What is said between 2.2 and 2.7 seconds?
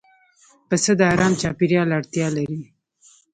لري.